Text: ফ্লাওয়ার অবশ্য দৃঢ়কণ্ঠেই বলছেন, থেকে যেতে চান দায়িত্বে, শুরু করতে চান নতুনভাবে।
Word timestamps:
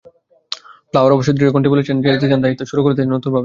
ফ্লাওয়ার 0.89 1.15
অবশ্য 1.15 1.31
দৃঢ়কণ্ঠেই 1.31 1.71
বলছেন, 1.73 1.95
থেকে 1.97 2.13
যেতে 2.15 2.27
চান 2.29 2.39
দায়িত্বে, 2.41 2.65
শুরু 2.65 2.81
করতে 2.83 2.99
চান 3.01 3.09
নতুনভাবে। 3.13 3.39